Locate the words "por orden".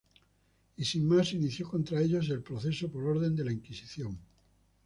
2.91-3.35